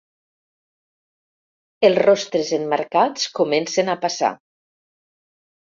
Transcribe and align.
Els 1.91 1.99
rostres 2.07 2.51
emmarcats 2.59 3.29
comencen 3.43 3.95
a 3.95 3.99
passar. 4.09 4.35